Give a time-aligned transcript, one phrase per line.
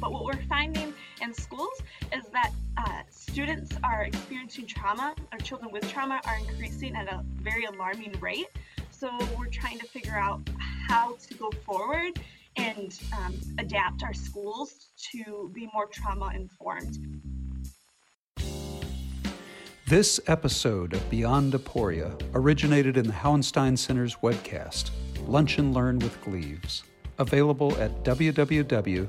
[0.00, 1.82] But what we're finding in schools
[2.12, 7.22] is that uh, students are experiencing trauma, or children with trauma are increasing at a
[7.40, 8.48] very alarming rate.
[8.90, 10.48] So we're trying to figure out
[10.88, 12.20] how to go forward
[12.56, 17.22] and um, adapt our schools to be more trauma informed.
[19.86, 24.90] This episode of Beyond Aporia originated in the Hauenstein Center's webcast,
[25.28, 26.82] Lunch and Learn with Gleaves,
[27.18, 29.08] available at www.gvsu.edu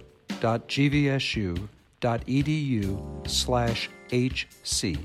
[3.26, 4.96] slash HC.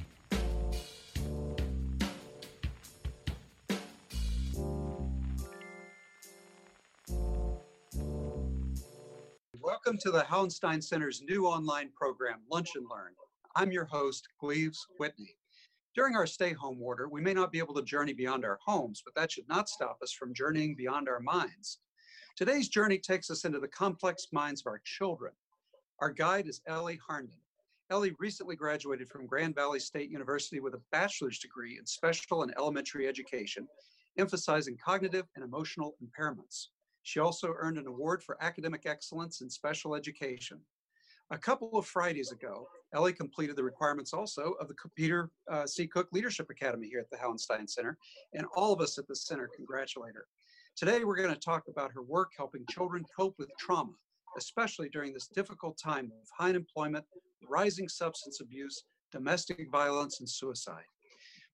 [9.58, 13.14] Welcome to the Hauenstein Center's new online program, Lunch and Learn.
[13.56, 15.34] I'm your host, Gleaves Whitney.
[15.94, 19.00] During our stay home order, we may not be able to journey beyond our homes,
[19.02, 21.78] but that should not stop us from journeying beyond our minds.
[22.34, 25.32] Today's journey takes us into the complex minds of our children.
[26.00, 27.36] Our guide is Ellie Harnden.
[27.90, 32.54] Ellie recently graduated from Grand Valley State University with a bachelor's degree in special and
[32.56, 33.68] elementary education,
[34.18, 36.68] emphasizing cognitive and emotional impairments.
[37.02, 40.58] She also earned an award for academic excellence in special education.
[41.32, 45.86] A couple of Fridays ago, Ellie completed the requirements also of the Peter uh, C.
[45.86, 47.98] Cook Leadership Academy here at the Hauenstein Center,
[48.32, 50.26] and all of us at the center congratulate her.
[50.76, 53.92] Today, we're going to talk about her work helping children cope with trauma,
[54.38, 57.04] especially during this difficult time of high unemployment,
[57.48, 60.84] rising substance abuse, domestic violence, and suicide.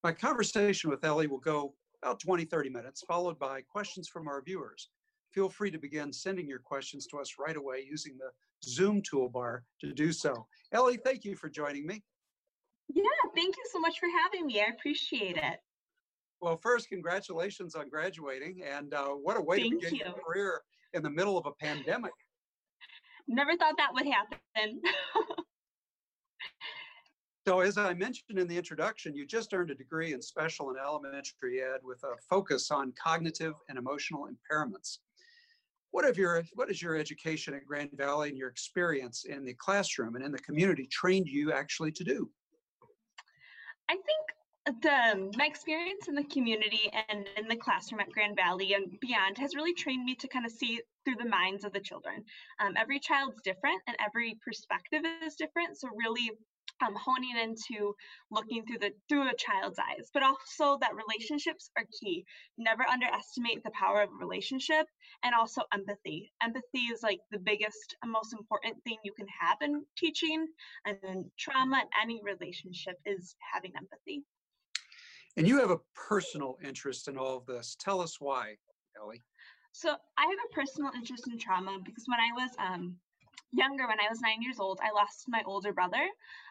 [0.04, 4.40] My conversation with Ellie will go about 20, 30 minutes, followed by questions from our
[4.40, 4.88] viewers.
[5.32, 8.30] Feel free to begin sending your questions to us right away using the
[8.64, 10.46] Zoom toolbar to do so.
[10.72, 12.02] Ellie, thank you for joining me.
[12.94, 13.02] Yeah,
[13.34, 14.60] thank you so much for having me.
[14.60, 15.60] I appreciate it.
[16.40, 20.04] Well, first, congratulations on graduating, and uh, what a way thank to begin you.
[20.04, 20.60] your career
[20.92, 22.12] in the middle of a pandemic.
[23.26, 24.80] Never thought that would happen.
[27.46, 30.78] so, as I mentioned in the introduction, you just earned a degree in special and
[30.78, 34.98] elementary ed with a focus on cognitive and emotional impairments.
[35.90, 39.54] What have your what is your education at Grand Valley and your experience in the
[39.54, 42.30] classroom and in the community trained you actually to do?
[43.90, 44.37] I think
[44.82, 49.38] the my experience in the community and in the classroom at Grand Valley and beyond
[49.38, 52.24] has really trained me to kind of see through the minds of the children.
[52.60, 55.78] Um, every child's different and every perspective is different.
[55.78, 56.30] So really
[56.84, 57.94] um, honing into
[58.30, 62.24] looking through the through a child's eyes but also that relationships are key
[62.56, 64.86] never underestimate the power of a relationship
[65.24, 69.58] and also empathy empathy is like the biggest and most important thing you can have
[69.60, 70.46] in teaching
[70.86, 74.22] and then trauma in any relationship is having empathy
[75.36, 78.54] and you have a personal interest in all of this tell us why
[79.00, 79.22] ellie
[79.72, 82.96] so i have a personal interest in trauma because when i was um,
[83.52, 86.04] younger, when I was nine years old, I lost my older brother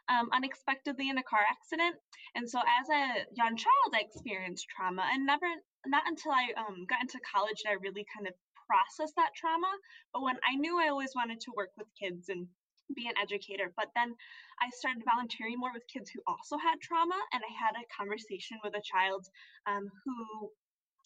[0.09, 1.95] um, unexpectedly in a car accident.
[2.35, 5.47] And so, as a young child, I experienced trauma, and never,
[5.85, 8.33] not until I um, got into college did I really kind of
[8.67, 9.71] process that trauma.
[10.13, 12.47] But when I knew I always wanted to work with kids and
[12.95, 13.71] be an educator.
[13.75, 14.15] But then
[14.61, 18.57] I started volunteering more with kids who also had trauma, and I had a conversation
[18.63, 19.27] with a child
[19.65, 20.49] um, who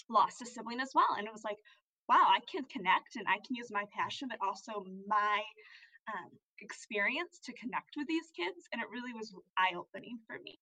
[0.10, 1.16] lost a sibling as well.
[1.18, 1.58] And it was like,
[2.10, 5.42] wow, I can connect and I can use my passion, but also my
[6.08, 8.68] um, experience to connect with these kids.
[8.74, 10.58] And it really was eye opening for me.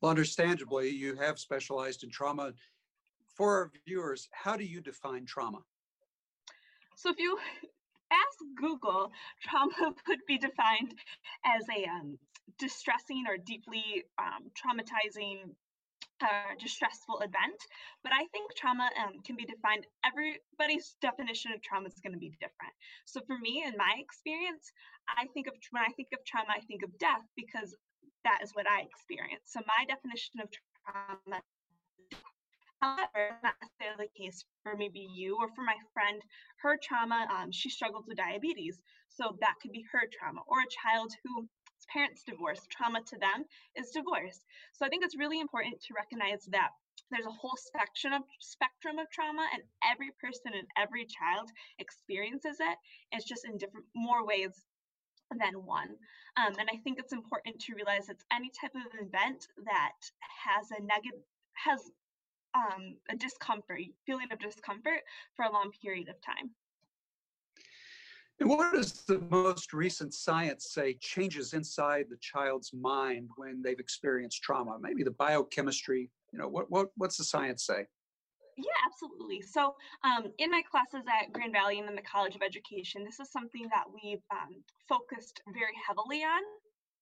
[0.00, 2.52] Well, understandably, you have specialized in trauma.
[3.34, 5.58] For our viewers, how do you define trauma?
[6.96, 7.38] So, if you
[8.10, 9.12] ask Google,
[9.42, 10.94] trauma could be defined
[11.44, 12.18] as a um,
[12.58, 15.54] distressing or deeply um, traumatizing
[16.22, 17.60] uh, distressful event.
[18.02, 22.18] But I think trauma um, can be defined, everybody's definition of trauma is going to
[22.18, 22.72] be different.
[23.04, 24.72] So for me, in my experience,
[25.08, 27.76] I think of when I think of trauma, I think of death because
[28.24, 29.52] that is what I experienced.
[29.52, 31.42] So my definition of trauma
[32.80, 36.22] However, not necessarily the case for maybe you or for my friend.
[36.62, 38.80] Her trauma, um, she struggled with diabetes.
[39.08, 40.42] So that could be her trauma.
[40.46, 41.48] Or a child who
[41.88, 43.44] parents divorce, trauma to them
[43.76, 44.44] is divorce.
[44.72, 46.70] So I think it's really important to recognize that
[47.10, 52.56] there's a whole spectrum of spectrum of trauma and every person and every child experiences
[52.60, 52.78] it.
[53.12, 54.52] It's just in different more ways
[55.30, 55.96] than one.
[56.36, 60.70] Um, and I think it's important to realize it's any type of event that has
[60.70, 61.22] a negative
[61.54, 61.80] has
[62.56, 65.02] um, a discomfort, feeling of discomfort
[65.34, 66.50] for a long period of time.
[68.38, 73.78] And what does the most recent science say changes inside the child's mind when they've
[73.78, 74.78] experienced trauma?
[74.78, 77.86] Maybe the biochemistry, you know, what, what, what's the science say?
[78.58, 79.42] Yeah, absolutely.
[79.42, 83.20] So, um, in my classes at Grand Valley and in the College of Education, this
[83.20, 86.40] is something that we've um, focused very heavily on.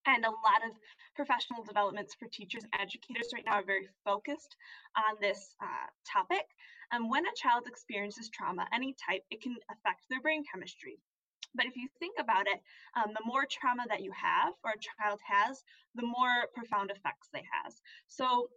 [0.07, 0.77] And a lot of
[1.17, 4.57] professional developments for teachers and educators right now are very focused
[4.97, 6.45] on this uh, topic.
[6.93, 10.99] And when a child experiences trauma, any type, it can affect their brain chemistry.
[11.55, 12.61] But if you think about it,
[12.97, 15.63] um, the more trauma that you have or a child has,
[15.95, 17.81] the more profound effects they has.
[18.09, 18.49] So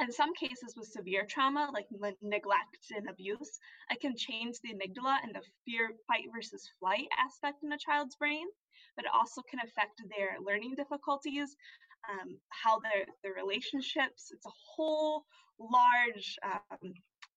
[0.00, 1.86] in some cases with severe trauma, like
[2.22, 3.58] neglect and abuse,
[3.90, 8.16] it can change the amygdala and the fear, fight versus flight aspect in a child's
[8.16, 8.46] brain,
[8.96, 11.56] but it also can affect their learning difficulties,
[12.10, 14.30] um, how their, their relationships.
[14.32, 15.24] It's a whole
[15.58, 16.92] large um,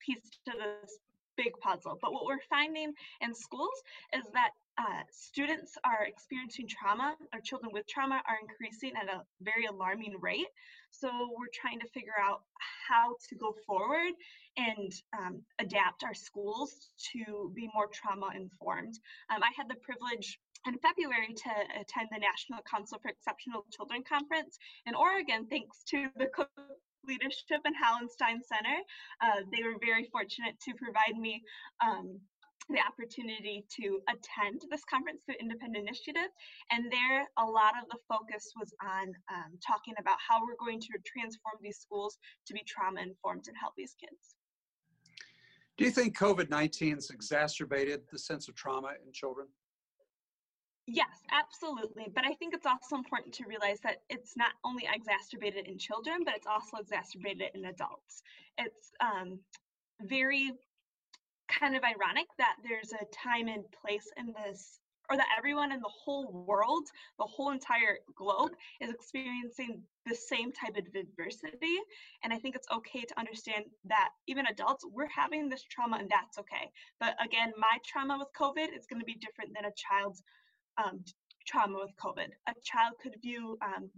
[0.05, 0.99] piece to this
[1.37, 1.97] big puzzle.
[2.01, 3.81] But what we're finding in schools
[4.13, 9.23] is that uh, students are experiencing trauma, or children with trauma are increasing at a
[9.41, 10.47] very alarming rate.
[10.91, 12.41] So we're trying to figure out
[12.87, 14.13] how to go forward
[14.57, 16.71] and um, adapt our schools
[17.13, 18.95] to be more trauma informed.
[19.29, 24.03] Um, I had the privilege in February to attend the National Council for Exceptional Children
[24.07, 26.49] Conference in Oregon, thanks to the Cook
[27.05, 28.77] Leadership and Hauenstein Center.
[29.21, 31.43] Uh, they were very fortunate to provide me
[31.85, 32.19] um,
[32.69, 36.29] the opportunity to attend this conference through Independent Initiative.
[36.71, 40.79] And there, a lot of the focus was on um, talking about how we're going
[40.81, 44.35] to transform these schools to be trauma informed and help these kids.
[45.77, 49.47] Do you think COVID 19 has exacerbated the sense of trauma in children?
[50.91, 52.07] Yes, absolutely.
[52.13, 56.23] But I think it's also important to realize that it's not only exacerbated in children,
[56.25, 58.23] but it's also exacerbated in adults.
[58.57, 59.39] It's um,
[60.01, 60.51] very
[61.49, 64.79] kind of ironic that there's a time and place in this
[65.09, 66.87] or that everyone in the whole world,
[67.17, 71.77] the whole entire globe, is experiencing the same type of adversity.
[72.23, 76.09] And I think it's okay to understand that even adults, we're having this trauma and
[76.09, 76.69] that's okay.
[76.99, 80.21] But again, my trauma with COVID is going to be different than a child's
[80.77, 81.03] um,
[81.47, 82.29] trauma with COVID.
[82.47, 83.89] A child could view um,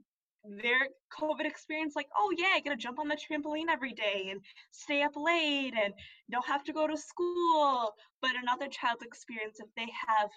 [0.44, 0.88] their
[1.20, 4.42] COVID experience like, oh yeah, I get to jump on the trampoline every day and
[4.72, 5.94] stay up late and
[6.32, 7.94] don't have to go to school.
[8.22, 10.30] But another child's experience, if they have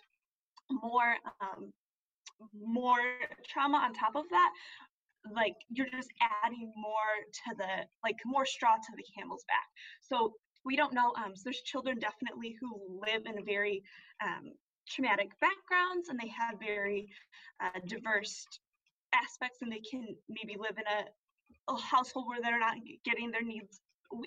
[0.82, 1.72] more um,
[2.52, 3.00] more
[3.48, 4.52] trauma on top of that,
[5.32, 6.10] like you're just
[6.44, 6.92] adding more
[7.32, 9.66] to the like more straw to the camel's back.
[10.02, 10.34] So
[10.64, 11.12] we don't know.
[11.16, 13.82] Um, so there's children definitely who live in very
[14.22, 14.52] um,
[14.88, 17.08] traumatic backgrounds and they have very
[17.62, 18.46] uh, diverse
[19.14, 23.42] aspects and they can maybe live in a, a household where they're not getting their
[23.42, 23.80] needs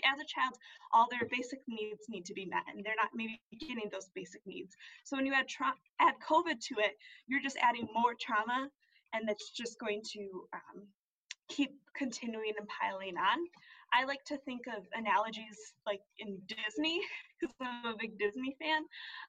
[0.04, 0.54] as a child
[0.92, 4.42] all their basic needs need to be met and they're not maybe getting those basic
[4.45, 4.75] needs.
[5.04, 6.98] So when you add tra- add covid to it
[7.28, 8.69] you're just adding more trauma
[9.13, 10.88] and that's just going to um,
[11.48, 13.38] keep continuing and piling on.
[13.94, 17.01] I like to think of analogies like in disney
[17.39, 18.84] because i'm a big disney fan.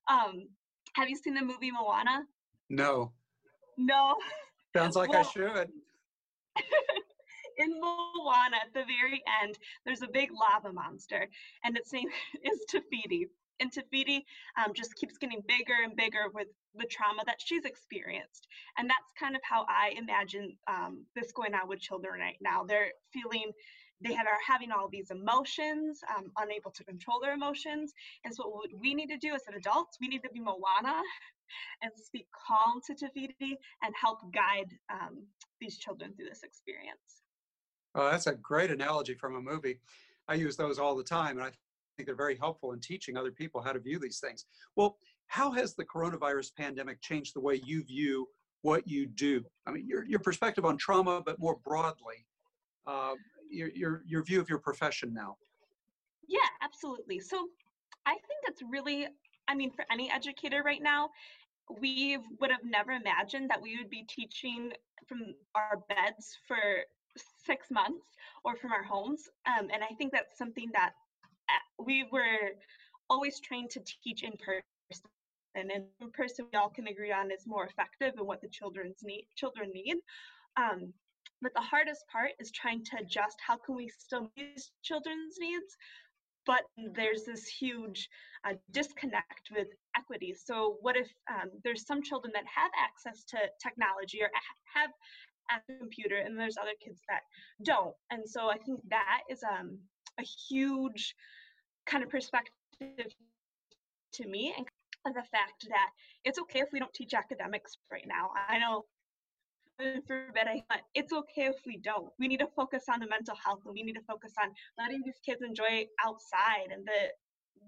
[0.09, 0.49] Um,
[0.95, 2.25] have you seen the movie moana?
[2.69, 3.13] No.
[3.77, 4.17] No
[4.75, 5.71] Sounds like well, I should.
[7.59, 11.27] in Moana, at the very end, there's a big lava monster,
[11.65, 12.09] and its name
[12.45, 13.27] is Te Fiti.
[13.61, 14.25] And Te Fiti
[14.57, 18.47] um, just keeps getting bigger and bigger with the trauma that she's experienced.
[18.79, 22.63] And that's kind of how I imagine um, this going on with children right now.
[22.63, 23.51] They're feeling
[24.01, 27.93] they have, are having all these emotions, um, unable to control their emotions.
[28.25, 31.03] And so, what we need to do as adults, we need to be Moana
[31.83, 35.25] and speak calm to Te and help guide um,
[35.61, 37.23] these children through this experience.
[37.95, 39.81] Oh, that's a great analogy from a movie.
[40.29, 41.51] I use those all the time, and I
[41.97, 44.45] think they're very helpful in teaching other people how to view these things.
[44.77, 48.29] Well, how has the coronavirus pandemic changed the way you view
[48.63, 49.45] what you do?
[49.67, 52.27] I mean, your, your perspective on trauma, but more broadly,
[52.87, 53.15] uh,
[53.51, 55.37] your, your, your view of your profession now.
[56.29, 57.21] Yeah, absolutely.
[57.21, 57.49] So
[58.07, 59.09] I think it's really,
[59.49, 61.11] I mean, for any educator right now,
[61.81, 64.73] we would have never imagined that we would be teaching
[65.07, 66.59] from our beds for
[67.45, 68.07] six months
[68.45, 69.29] or from our homes.
[69.47, 70.93] Um, and I think that's something that
[71.49, 72.53] uh, we were
[73.11, 74.63] always trained to teach in person.
[75.55, 78.99] And in person, we all can agree on is more effective and what the children's
[79.03, 79.97] need, children need.
[80.57, 80.93] Um,
[81.41, 85.77] but the hardest part is trying to adjust how can we still meet children's needs
[86.49, 86.63] but
[86.97, 88.09] there's this huge
[88.49, 90.35] uh, disconnect with equity.
[90.35, 94.31] So what if um, there's some children that have access to technology or
[94.75, 94.91] have
[95.51, 97.21] a computer and there's other kids that
[97.63, 97.95] don't.
[98.11, 99.79] And so I think that is um,
[100.19, 101.15] a huge
[101.87, 103.13] kind of perspective
[104.15, 104.67] to me and
[105.15, 105.91] the fact that
[106.25, 108.31] it's okay if we don't teach academics right now.
[108.49, 108.85] I know
[109.79, 110.63] forbid I
[110.95, 112.11] it's okay if we don't.
[112.19, 115.03] We need to focus on the mental health and we need to focus on letting
[115.05, 117.13] these kids enjoy outside and the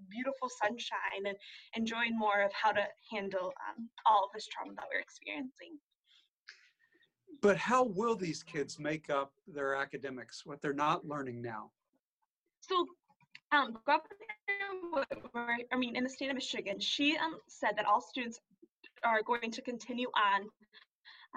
[0.08, 1.36] beautiful sunshine and
[1.76, 5.78] enjoying more of how to handle um, all of this trauma that we're experiencing.
[7.42, 11.70] But how will these kids make up their academics, what they're not learning now?
[12.60, 12.86] So,
[13.52, 18.40] um, Governor I mean, in the state of Michigan, she um, said that all students
[19.04, 20.42] are going to continue on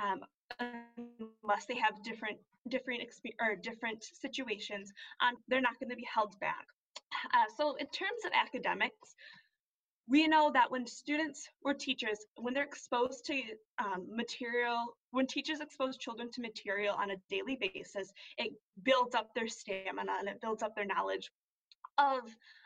[0.02, 0.22] um,
[0.60, 2.38] unless they have different
[2.70, 4.92] different experience or different situations.
[5.22, 6.66] Um, they're not going to be held back.
[7.34, 9.16] Uh, so, in terms of academics,
[10.08, 13.42] we know that when students or teachers, when they're exposed to
[13.80, 18.52] um, material, when teachers expose children to material on a daily basis, it
[18.84, 21.32] builds up their stamina and it builds up their knowledge
[21.98, 22.22] of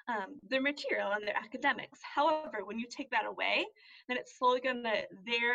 [0.07, 1.99] um, their material and their academics.
[2.01, 3.65] However, when you take that away,
[4.07, 5.53] then it's slowly going to, their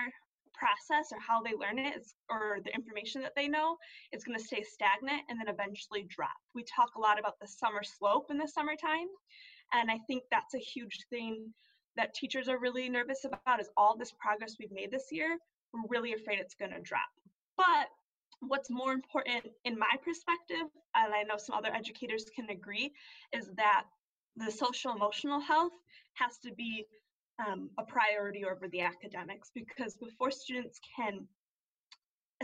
[0.63, 3.77] process or how they learn it is, or the information that they know
[4.13, 6.39] is going to stay stagnant and then eventually drop.
[6.55, 9.11] We talk a lot about the summer slope in the summertime.
[9.73, 11.53] And I think that's a huge thing
[11.97, 15.37] that teachers are really nervous about is all this progress we've made this year,
[15.73, 17.09] we're really afraid it's going to drop.
[17.57, 17.89] But
[18.41, 22.93] what's more important in my perspective, and I know some other educators can agree,
[23.33, 23.85] is that
[24.37, 25.73] the social emotional health
[26.15, 26.87] has to be
[27.39, 31.27] um, a priority over the academics because before students can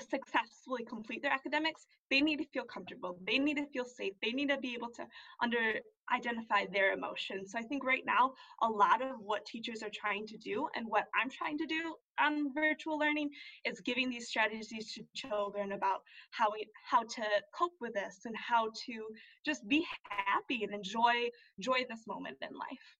[0.00, 3.18] successfully complete their academics, they need to feel comfortable.
[3.26, 4.14] They need to feel safe.
[4.22, 5.04] They need to be able to
[5.42, 5.80] under
[6.10, 7.52] identify their emotions.
[7.52, 10.86] So I think right now, a lot of what teachers are trying to do and
[10.88, 13.30] what I'm trying to do on virtual learning
[13.64, 17.22] is giving these strategies to children about how we how to
[17.54, 19.04] cope with this and how to
[19.44, 21.28] just be happy and enjoy
[21.58, 22.96] enjoy this moment in life.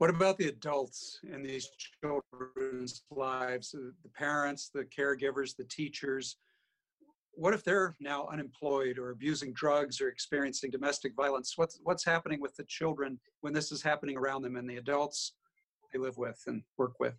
[0.00, 1.68] What about the adults in these
[2.00, 6.38] children's lives, uh, the parents, the caregivers, the teachers?
[7.32, 11.52] What if they're now unemployed or abusing drugs or experiencing domestic violence?
[11.56, 15.34] What's, what's happening with the children when this is happening around them and the adults
[15.92, 17.16] they live with and work with?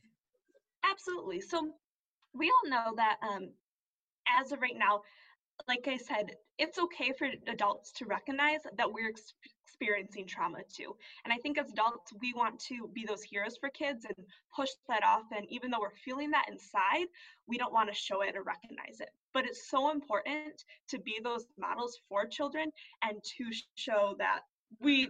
[0.83, 1.39] Absolutely.
[1.39, 1.73] So
[2.33, 3.51] we all know that um,
[4.41, 5.01] as of right now,
[5.67, 9.33] like I said, it's okay for adults to recognize that we're ex-
[9.65, 10.95] experiencing trauma too.
[11.25, 14.25] And I think as adults, we want to be those heroes for kids and
[14.55, 15.23] push that off.
[15.35, 17.07] And even though we're feeling that inside,
[17.47, 19.09] we don't want to show it or recognize it.
[19.33, 22.69] But it's so important to be those models for children
[23.03, 24.41] and to show that
[24.79, 25.09] we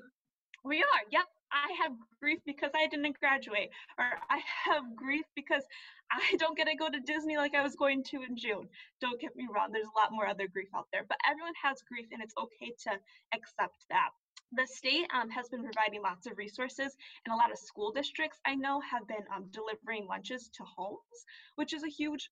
[0.64, 1.02] we are.
[1.12, 5.64] Yep, I have grief because I didn't graduate, or I have grief because
[6.12, 8.68] I don't get to go to Disney like I was going to in June.
[9.00, 11.82] Don't get me wrong, there's a lot more other grief out there, but everyone has
[11.82, 12.92] grief and it's okay to
[13.34, 14.10] accept that.
[14.54, 18.40] The state um, has been providing lots of resources, and a lot of school districts
[18.46, 22.30] I know have been um, delivering lunches to homes, which is a huge,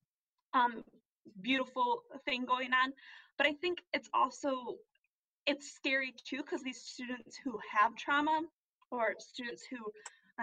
[0.53, 0.83] um,
[1.41, 2.91] beautiful thing going on.
[3.37, 4.75] But I think it's also
[5.45, 8.41] it's scary too because these students who have trauma
[8.91, 9.77] or students who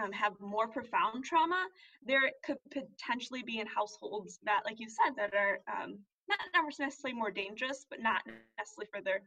[0.01, 1.65] um, have more profound trauma,
[2.05, 5.97] there could potentially be in households that, like you said, that are um,
[6.29, 6.39] not
[6.79, 8.21] necessarily more dangerous, but not
[8.57, 9.21] necessarily for their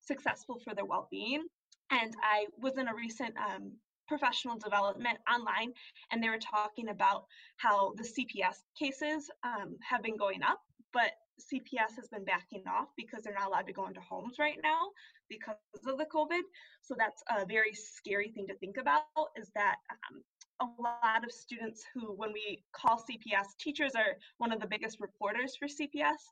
[0.00, 1.44] successful for their well-being.
[1.90, 3.72] And I was in a recent um,
[4.08, 5.72] professional development online,
[6.10, 7.24] and they were talking about
[7.56, 10.60] how the CPS cases um, have been going up,
[10.92, 11.12] but
[11.52, 14.90] CPS has been backing off because they're not allowed to go into homes right now
[15.28, 15.56] because
[15.86, 16.42] of the COVID.
[16.82, 19.02] So that's a very scary thing to think about
[19.36, 20.22] is that um,
[20.60, 24.98] a lot of students who, when we call CPS, teachers are one of the biggest
[25.00, 26.22] reporters for CPS.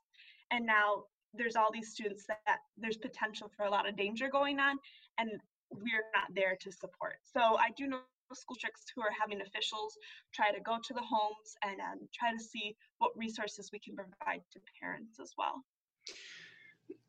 [0.51, 4.59] And now there's all these students that there's potential for a lot of danger going
[4.59, 4.77] on,
[5.19, 5.31] and
[5.71, 7.17] we're not there to support.
[7.33, 8.01] So I do know
[8.35, 9.97] school districts who are having officials
[10.33, 13.95] try to go to the homes and um, try to see what resources we can
[13.95, 15.65] provide to parents as well.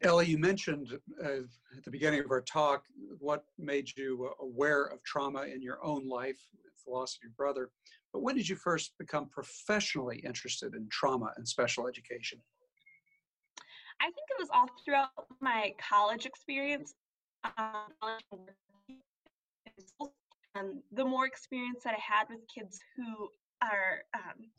[0.03, 1.27] Ellie, you mentioned uh,
[1.77, 2.83] at the beginning of our talk
[3.19, 6.39] what made you aware of trauma in your own life,
[6.85, 7.69] the loss of your brother.
[8.11, 12.39] But when did you first become professionally interested in trauma and special education?
[14.01, 16.95] I think it was all throughout my college experience.
[17.57, 17.93] Um,
[20.55, 23.29] um, the more experience that I had with kids who
[23.61, 24.49] are um,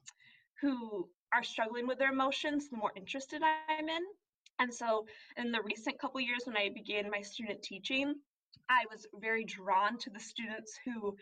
[0.61, 4.02] who are struggling with their emotions, the more interested I'm in.
[4.58, 5.06] And so,
[5.37, 8.14] in the recent couple years, when I began my student teaching,
[8.68, 11.16] I was very drawn to the students who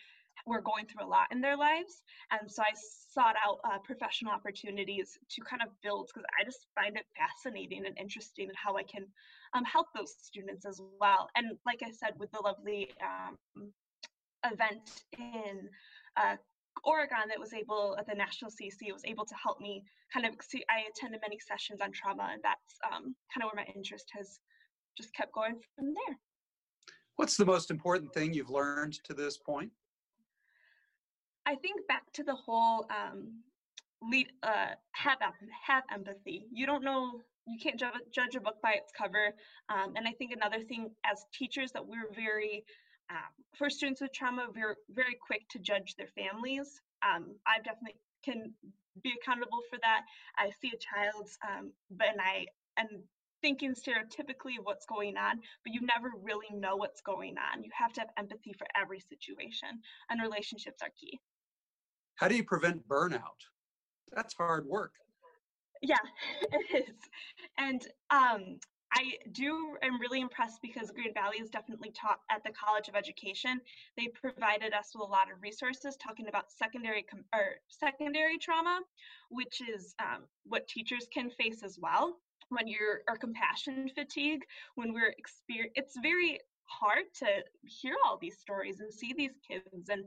[0.46, 2.02] were going through a lot in their lives.
[2.30, 2.72] And so I
[3.12, 7.84] sought out uh, professional opportunities to kind of build because I just find it fascinating
[7.86, 9.06] and interesting and how I can
[9.54, 11.28] um, help those students as well.
[11.36, 13.72] And like I said, with the lovely um,
[14.44, 15.68] event in
[16.16, 16.36] uh,
[16.84, 20.34] Oregon that was able at the National CEC was able to help me kind of
[20.42, 20.64] see.
[20.68, 24.40] I attended many sessions on trauma, and that's um, kind of where my interest has
[24.96, 26.16] just kept going from there.
[27.16, 29.70] What's the most important thing you've learned to this point?
[31.46, 33.40] I think back to the whole um,
[34.02, 35.18] lead, uh, have
[35.66, 36.46] have empathy.
[36.52, 39.34] You don't know, you can't ju- judge a book by its cover.
[39.68, 42.64] Um, and I think another thing, as teachers, that we're very
[43.10, 46.80] um, for students with trauma, we're very quick to judge their families.
[47.02, 48.54] Um, I definitely can
[49.02, 50.02] be accountable for that.
[50.38, 52.46] I see a child's, um, but and I
[52.78, 53.02] am
[53.42, 57.64] thinking stereotypically of what's going on, but you never really know what's going on.
[57.64, 61.18] You have to have empathy for every situation, and relationships are key.
[62.16, 63.40] How do you prevent burnout?
[64.12, 64.92] That's hard work.
[65.82, 65.96] Yeah,
[66.42, 66.96] it is.
[67.58, 68.58] And um,
[68.92, 72.96] I do am really impressed because Grand Valley is definitely taught at the College of
[72.96, 73.60] Education.
[73.96, 78.80] They provided us with a lot of resources talking about secondary or secondary trauma,
[79.30, 82.18] which is um, what teachers can face as well
[82.48, 84.42] when you're or compassion fatigue
[84.74, 85.72] when we're experience.
[85.76, 87.26] It's very hard to
[87.64, 90.04] hear all these stories and see these kids and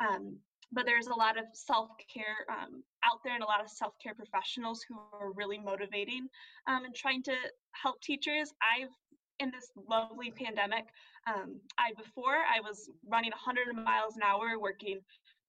[0.00, 0.36] um,
[0.72, 4.84] but there's a lot of self-care um, out there and a lot of self-care professionals
[4.88, 6.26] who are really motivating
[6.66, 7.34] um, and trying to
[7.72, 8.52] help teachers.
[8.60, 8.90] I've
[9.38, 10.84] in this lovely pandemic
[11.26, 14.98] um, i before i was running 100 miles an hour working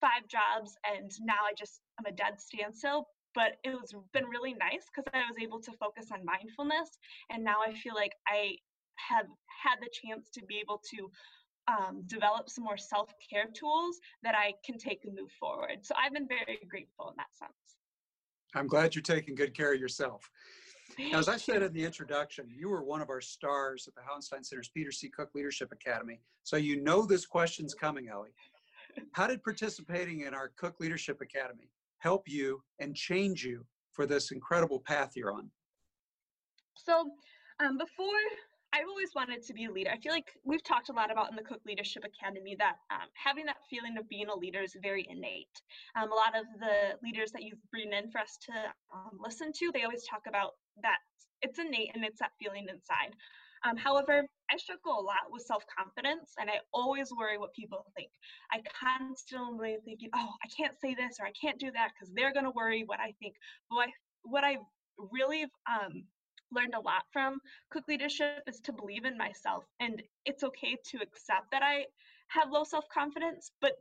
[0.02, 4.54] five jobs and now i just i'm a dead standstill but it was been really
[4.54, 6.98] nice because i was able to focus on mindfulness
[7.32, 8.56] and now i feel like i
[8.98, 9.28] have
[9.64, 11.10] had the chance to be able to
[11.68, 15.80] um, develop some more self care tools that I can take and move forward.
[15.84, 17.52] So I've been very grateful in that sense.
[18.56, 20.30] I'm glad you're taking good care of yourself.
[20.98, 24.02] Now, as I said in the introduction, you were one of our stars at the
[24.02, 25.10] Hauenstein Center's Peter C.
[25.10, 26.22] Cook Leadership Academy.
[26.44, 28.34] So you know this question's coming, Ellie.
[29.12, 31.70] How did participating in our Cook Leadership Academy
[32.00, 35.52] help you and change you for this incredible path you're on?
[36.76, 37.12] So,
[37.60, 38.08] um, before
[38.74, 39.92] I've always wanted to be a leader.
[39.92, 43.08] I feel like we've talked a lot about in the Cook Leadership Academy that um,
[43.16, 45.62] having that feeling of being a leader is very innate.
[45.96, 48.54] Um, a lot of the leaders that you've bring in for us to
[48.94, 50.52] um, listen to, they always talk about
[50.84, 50.98] that
[51.42, 53.16] it's innate and it's that feeling inside.
[53.66, 57.86] Um, however, I struggle a lot with self confidence and I always worry what people
[57.96, 58.10] think.
[58.52, 62.34] I constantly thinking, oh, I can't say this or I can't do that because they're
[62.34, 63.36] going to worry what I think.
[63.70, 63.90] But
[64.24, 64.58] what I
[65.12, 66.04] really um,
[66.52, 69.66] learned a lot from Cook Leadership is to believe in myself.
[69.80, 71.86] And it's okay to accept that I
[72.30, 73.74] have low self confidence, but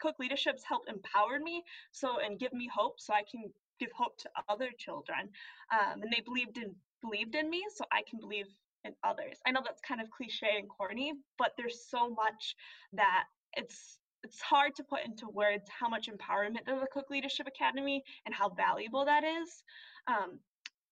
[0.00, 3.44] Cook Leadership's helped empower me so and give me hope so I can
[3.78, 5.28] give hope to other children.
[5.72, 8.46] Um, and they believed in believed in me so I can believe
[8.84, 9.38] in others.
[9.46, 12.54] I know that's kind of cliche and corny, but there's so much
[12.92, 13.24] that
[13.54, 18.02] it's it's hard to put into words how much empowerment of the Cook Leadership Academy
[18.24, 19.62] and how valuable that is.
[20.06, 20.40] Um,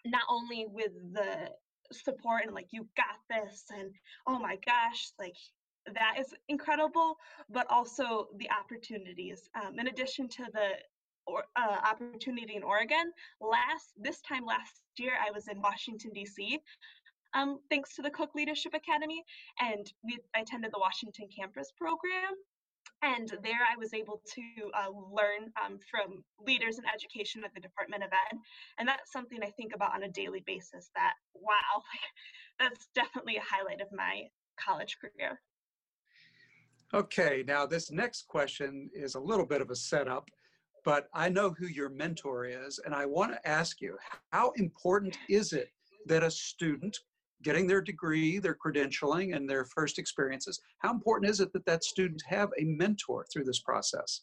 [0.05, 1.51] not only with the
[1.93, 3.91] support and like you got this and
[4.27, 5.37] oh my gosh like
[5.95, 7.17] that is incredible
[7.51, 10.71] but also the opportunities um, in addition to the
[11.27, 16.59] or, uh, opportunity in oregon last this time last year i was in washington d.c
[17.35, 19.23] um, thanks to the cook leadership academy
[19.61, 22.33] and we attended the washington campus program
[23.03, 24.43] and there I was able to
[24.75, 28.39] uh, learn um, from leaders in education at the Department of Ed.
[28.79, 31.83] And that's something I think about on a daily basis that, wow,
[32.61, 34.23] that's definitely a highlight of my
[34.59, 35.41] college career.
[36.95, 40.29] Okay, now this next question is a little bit of a setup,
[40.85, 43.97] but I know who your mentor is, and I want to ask you
[44.31, 45.71] how important is it
[46.07, 46.99] that a student
[47.43, 50.61] getting their degree, their credentialing, and their first experiences.
[50.79, 54.23] How important is it that that student have a mentor through this process?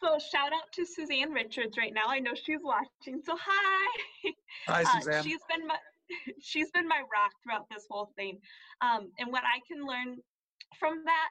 [0.00, 2.04] So shout out to Suzanne Richards right now.
[2.08, 3.20] I know she's watching.
[3.24, 4.32] So hi.
[4.66, 5.14] Hi, Suzanne.
[5.14, 5.76] Uh, she's been my
[6.40, 8.38] she's been my rock throughout this whole thing.
[8.80, 10.16] Um, and what I can learn
[10.78, 11.28] from that,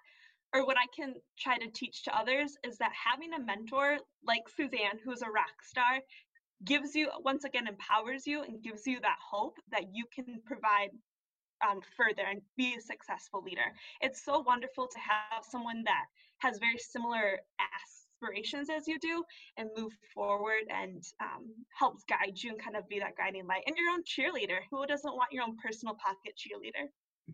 [0.53, 4.43] or what I can try to teach to others, is that having a mentor like
[4.55, 5.99] Suzanne, who's a rock star,
[6.65, 10.89] gives you once again empowers you and gives you that hope that you can provide
[11.67, 13.73] um, further and be a successful leader.
[14.01, 16.05] It's so wonderful to have someone that
[16.39, 17.39] has very similar
[18.21, 19.23] aspirations as you do
[19.57, 23.63] and move forward and um, helps guide you and kind of be that guiding light.
[23.67, 24.59] And your own cheerleader.
[24.71, 26.87] Who doesn't want your own personal pocket cheerleader?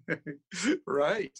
[0.88, 1.38] right.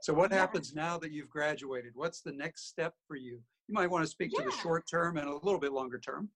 [0.00, 0.38] So, what yeah.
[0.38, 1.92] happens now that you've graduated?
[1.94, 3.40] What's the next step for you?
[3.68, 4.44] You might want to speak yeah.
[4.44, 6.28] to the short term and a little bit longer term.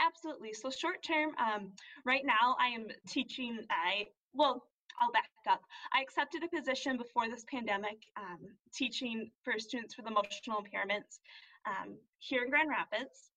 [0.00, 0.52] Absolutely.
[0.52, 1.72] So short term, um,
[2.04, 3.60] right now I am teaching.
[3.70, 4.64] I well,
[5.00, 5.60] I'll back up.
[5.92, 8.38] I accepted a position before this pandemic, um,
[8.74, 11.20] teaching for students with emotional impairments
[11.66, 13.30] um, here in Grand Rapids.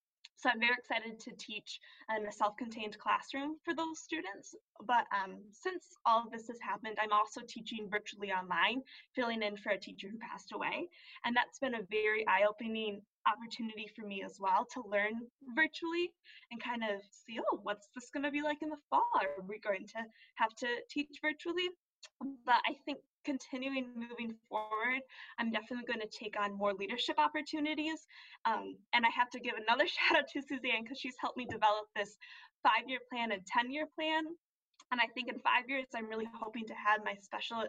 [0.46, 1.80] So I'm very excited to teach
[2.16, 4.54] in a self-contained classroom for those students.
[4.86, 8.84] But um, since all of this has happened, I'm also teaching virtually online,
[9.16, 10.88] filling in for a teacher who passed away.
[11.26, 16.14] And that's been a very eye-opening opportunity for me as well to learn virtually
[16.52, 19.10] and kind of see, oh, what's this going to be like in the fall?
[19.16, 20.00] Are we going to
[20.36, 21.74] have to teach virtually?
[22.46, 25.02] But I think continuing moving forward,
[25.40, 28.08] I'm definitely going to take on more leadership opportunities.
[28.46, 31.46] Um, and I have to give another shout out to Suzanne because she's helped me
[31.46, 32.18] develop this
[32.64, 34.24] five year plan and 10 year plan.
[34.92, 37.66] And I think in five years, I'm really hoping to have my special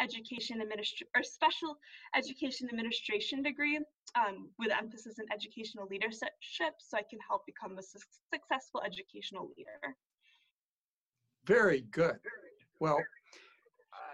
[0.00, 1.76] education administration or special
[2.16, 3.78] education administration degree
[4.16, 7.98] um, with emphasis in educational leadership so I can help become a su
[8.32, 9.94] successful educational leader.
[11.46, 12.18] Very good.
[12.80, 12.98] Well,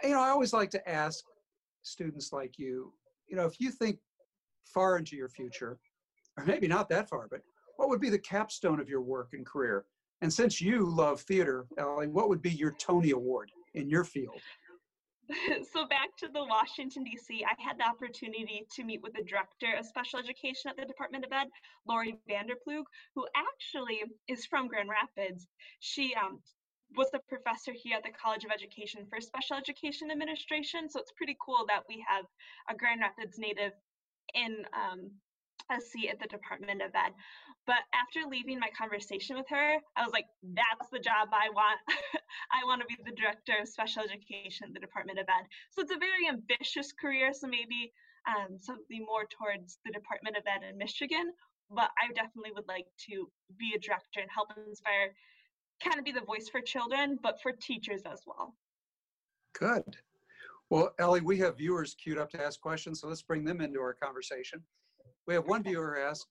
[0.02, 1.24] you know, I always like to ask
[1.82, 2.92] students like you,
[3.28, 3.98] you know, if you think
[4.64, 5.78] far into your future,
[6.36, 7.40] or maybe not that far, but
[7.76, 9.84] what would be the capstone of your work and career?
[10.22, 14.40] And since you love theater, Ellie, what would be your Tony Award in your field?
[15.72, 19.78] so back to the Washington, D.C., I had the opportunity to meet with the director
[19.78, 21.48] of special education at the Department of Ed,
[21.86, 22.84] Laurie VanderPloeg,
[23.14, 25.46] who actually is from Grand Rapids.
[25.78, 26.40] She um,
[26.96, 30.88] was the professor here at the College of Education for Special Education Administration.
[30.88, 32.24] So it's pretty cool that we have
[32.68, 33.72] a Grand Rapids native
[34.34, 35.10] in um,
[35.70, 37.14] a seat at the Department of Ed.
[37.66, 41.78] But after leaving my conversation with her, I was like, that's the job I want.
[42.56, 45.46] I want to be the director of special education at the Department of Ed.
[45.70, 47.32] So it's a very ambitious career.
[47.32, 47.92] So maybe
[48.26, 51.30] um, something more towards the Department of Ed in Michigan.
[51.70, 55.14] But I definitely would like to be a director and help inspire
[55.82, 58.54] kind of be the voice for children, but for teachers as well.
[59.58, 59.96] Good.
[60.70, 63.80] Well, Ellie, we have viewers queued up to ask questions, so let's bring them into
[63.80, 64.62] our conversation.
[65.26, 66.26] We have one viewer ask,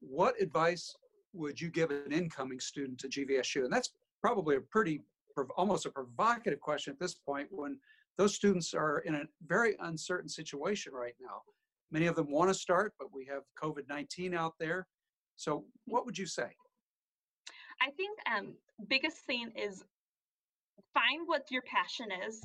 [0.00, 0.94] what advice
[1.32, 3.64] would you give an incoming student to GVSU?
[3.64, 5.02] And that's probably a pretty,
[5.56, 7.78] almost a provocative question at this point when
[8.18, 11.40] those students are in a very uncertain situation right now.
[11.90, 14.86] Many of them want to start, but we have COVID-19 out there.
[15.36, 16.50] So what would you say?
[17.80, 18.54] I think um,
[18.88, 19.82] biggest thing is
[20.92, 22.42] find what your passion is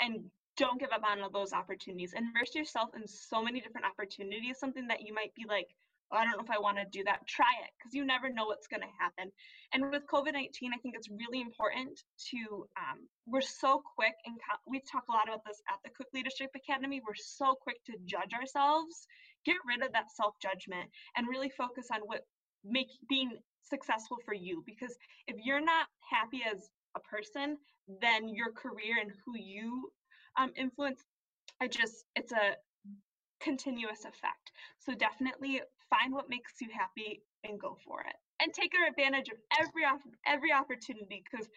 [0.00, 2.14] and don't give up on those opportunities.
[2.14, 5.68] Immerse yourself in so many different opportunities, something that you might be like,
[6.10, 7.26] oh, I don't know if I want to do that.
[7.26, 9.30] Try it because you never know what's going to happen.
[9.72, 14.36] And with COVID 19, I think it's really important to, um, we're so quick, and
[14.66, 17.00] we talk a lot about this at the Cook Leadership Academy.
[17.06, 19.06] We're so quick to judge ourselves.
[19.44, 22.22] Get rid of that self judgment and really focus on what
[22.64, 23.30] make being
[23.62, 27.56] successful for you because if you're not happy as a person
[28.00, 29.90] then your career and who you
[30.38, 31.04] um, influence
[31.60, 32.56] i just it's a
[33.40, 34.52] continuous effect.
[34.78, 38.16] So definitely find what makes you happy and go for it.
[38.40, 39.82] And take advantage of every
[40.26, 41.48] every opportunity because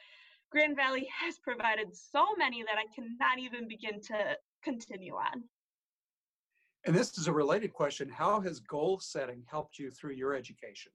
[0.52, 5.44] grand valley has provided so many that i cannot even begin to continue on.
[6.86, 8.10] And this is a related question.
[8.10, 10.92] How has goal setting helped you through your education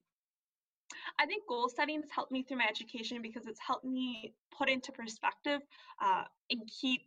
[1.19, 4.69] I think goal setting has helped me through my education because it's helped me put
[4.69, 5.61] into perspective
[6.01, 7.01] uh, and keep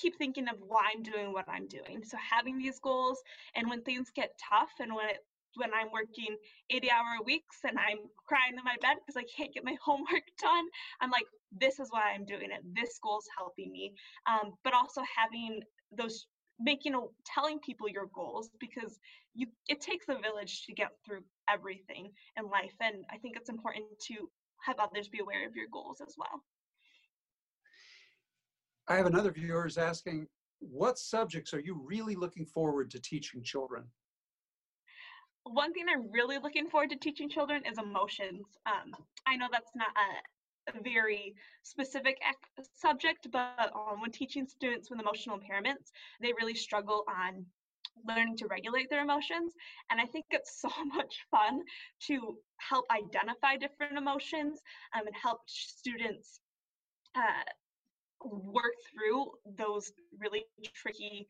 [0.00, 2.04] keep thinking of why I'm doing what I'm doing.
[2.04, 3.18] So having these goals
[3.54, 5.18] and when things get tough and when it
[5.56, 6.36] when I'm working
[6.70, 10.22] 80 hour weeks and I'm crying in my bed because I can't get my homework
[10.40, 10.64] done,
[11.00, 12.62] I'm like, this is why I'm doing it.
[12.74, 13.92] This goal's helping me.
[14.26, 15.60] Um, but also having
[15.96, 16.26] those
[16.60, 19.00] making a telling people your goals because
[19.34, 23.48] you it takes a village to get through everything in life and i think it's
[23.48, 24.28] important to
[24.64, 26.42] have others be aware of your goals as well.
[28.88, 30.26] I have another viewer is asking
[30.58, 33.84] what subjects are you really looking forward to teaching children?
[35.44, 38.46] One thing i'm really looking forward to teaching children is emotions.
[38.66, 38.94] Um,
[39.26, 40.22] i know that's not a
[40.76, 42.18] a very specific
[42.74, 47.46] subject, but um, when teaching students with emotional impairments, they really struggle on
[48.06, 49.52] learning to regulate their emotions.
[49.90, 51.60] And I think it's so much fun
[52.06, 54.60] to help identify different emotions
[54.94, 56.40] um, and help students
[57.14, 57.44] uh,
[58.24, 59.26] work through
[59.56, 61.26] those really tricky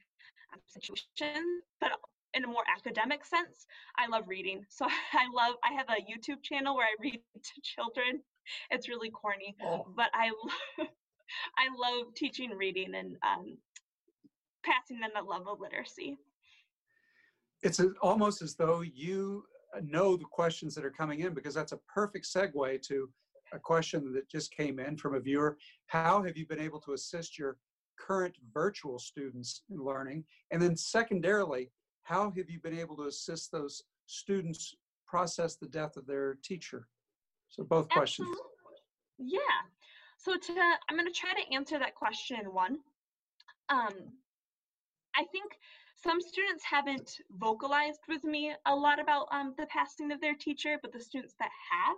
[0.52, 1.90] um, situations, but
[2.34, 3.66] in a more academic sense,
[3.98, 4.64] I love reading.
[4.68, 8.22] So I love, I have a YouTube channel where I read to children
[8.70, 9.86] it's really corny, oh.
[9.96, 10.88] but I love,
[11.58, 13.56] I love teaching reading and um,
[14.64, 16.18] passing them the love of literacy.
[17.62, 19.44] It's almost as though you
[19.82, 23.08] know the questions that are coming in because that's a perfect segue to
[23.52, 25.58] a question that just came in from a viewer.
[25.86, 27.56] How have you been able to assist your
[27.98, 30.24] current virtual students in learning?
[30.50, 31.70] And then secondarily,
[32.04, 34.74] how have you been able to assist those students
[35.06, 36.88] process the death of their teacher?
[37.48, 38.28] So both questions.
[38.28, 39.36] Absolutely.
[39.38, 39.38] Yeah.
[40.18, 42.78] So to I'm going to try to answer that question in one.
[43.68, 43.94] Um,
[45.16, 45.52] I think
[46.02, 50.78] some students haven't vocalized with me a lot about um, the passing of their teacher,
[50.82, 51.96] but the students that have,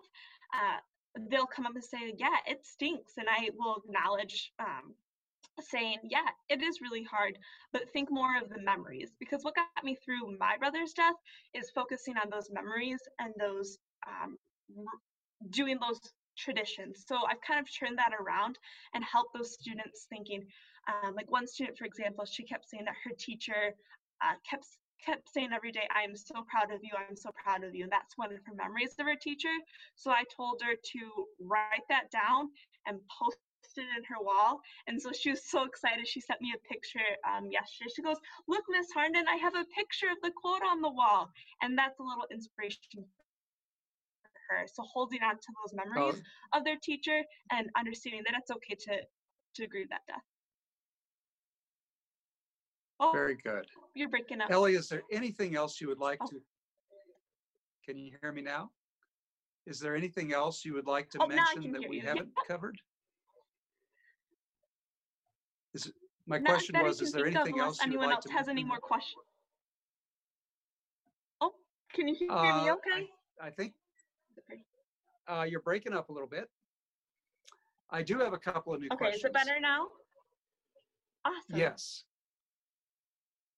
[0.54, 4.94] uh, they'll come up and say, "Yeah, it stinks," and I will acknowledge um,
[5.60, 7.38] saying, yeah, it is really hard,
[7.72, 11.14] but think more of the memories because what got me through my brother's death
[11.54, 14.36] is focusing on those memories and those um,
[15.50, 16.00] doing those
[16.36, 17.04] traditions.
[17.06, 18.58] So I've kind of turned that around
[18.94, 20.46] and helped those students thinking.
[20.88, 23.74] Um, like one student, for example, she kept saying that her teacher
[24.22, 24.66] uh, kept
[25.04, 27.82] kept saying every day, I am so proud of you, I'm so proud of you.
[27.82, 29.52] And that's one of her memories of her teacher.
[29.96, 31.00] So I told her to
[31.40, 32.50] write that down
[32.86, 33.38] and post
[33.76, 34.60] it in her wall.
[34.86, 36.06] And so she was so excited.
[36.06, 37.90] She sent me a picture um, yesterday.
[37.94, 41.30] She goes, Look, Miss Harnden, I have a picture of the quote on the wall.
[41.62, 42.82] And that's a little inspiration
[44.52, 44.66] her.
[44.72, 46.22] So holding on to those memories
[46.54, 46.58] oh.
[46.58, 49.02] of their teacher and understanding that it's okay to,
[49.56, 50.22] to grieve that death.
[53.00, 53.66] Oh, Very good.
[53.94, 54.50] You're breaking up.
[54.50, 56.26] Ellie, is there anything else you would like oh.
[56.26, 56.36] to?
[57.84, 58.70] Can you hear me now?
[59.66, 62.02] Is there anything else you would like to oh, mention that we you.
[62.06, 62.78] haven't covered?
[65.74, 65.90] Is,
[66.26, 68.32] my Not question was, is there anything else you would anyone like else to?
[68.32, 69.24] has any more questions?
[71.40, 71.52] Oh,
[71.94, 73.08] can you hear me Uh, okay?
[73.40, 73.72] I think
[75.28, 76.48] uh, you're breaking up a little bit.
[77.90, 79.08] I do have a couple of new questions.
[79.08, 79.88] Okay, is it better now?
[81.24, 81.58] Awesome.
[81.58, 82.04] Yes.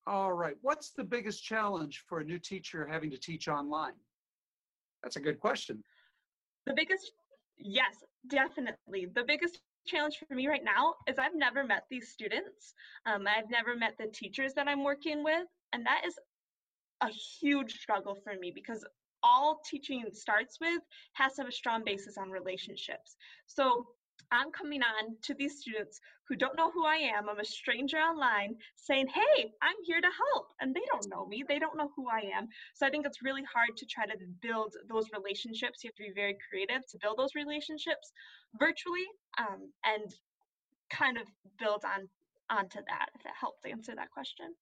[0.06, 0.56] All right.
[0.60, 3.94] What's the biggest challenge for a new teacher having to teach online?
[5.02, 5.82] That's a good question.
[6.66, 7.12] The biggest,
[7.58, 7.94] yes,
[8.28, 9.06] definitely.
[9.14, 12.74] The biggest challenge for me right now is I've never met these students.
[13.06, 15.46] Um, I've never met the teachers that I'm working with.
[15.72, 16.18] And that is
[17.02, 18.84] a huge struggle for me because
[19.24, 20.82] all teaching starts with
[21.14, 23.16] has to have a strong basis on relationships.
[23.46, 23.86] So
[24.30, 27.28] I'm coming on to these students who don't know who I am.
[27.28, 30.48] I'm a stranger online saying, Hey, I'm here to help.
[30.60, 32.48] And they don't know me, they don't know who I am.
[32.74, 35.82] So I think it's really hard to try to build those relationships.
[35.82, 38.12] You have to be very creative to build those relationships
[38.58, 39.06] virtually
[39.38, 40.14] um, and
[40.90, 41.24] kind of
[41.58, 42.08] build on
[42.50, 44.54] onto that if it helps answer that question.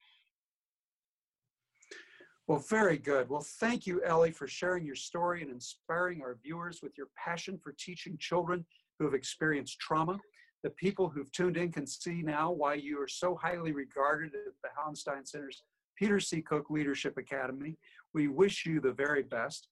[2.48, 3.28] Well, very good.
[3.28, 7.58] Well, thank you, Ellie, for sharing your story and inspiring our viewers with your passion
[7.62, 8.64] for teaching children
[8.98, 10.18] who have experienced trauma.
[10.64, 14.52] The people who've tuned in can see now why you are so highly regarded at
[14.62, 15.62] the Hauenstein Center's
[15.96, 16.42] Peter C.
[16.42, 17.76] Cook Leadership Academy.
[18.12, 19.68] We wish you the very best.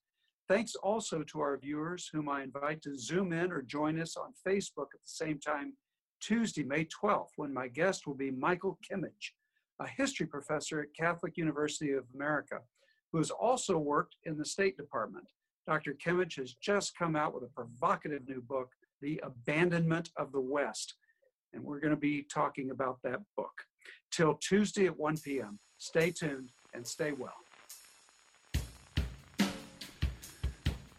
[0.49, 4.33] Thanks also to our viewers whom I invite to zoom in or join us on
[4.47, 5.75] Facebook at the same time
[6.21, 9.33] Tuesday, May 12th, when my guest will be Michael Kimmage,
[9.81, 12.61] a history professor at Catholic University of America,
[13.11, 15.27] who has also worked in the State Department.
[15.67, 15.95] Dr.
[15.95, 20.95] Kimmage has just come out with a provocative new book the Abandonment of the West.
[21.53, 23.53] And we're going to be talking about that book.
[24.11, 25.59] Till Tuesday at 1 p.m.
[25.79, 27.35] Stay tuned and stay well.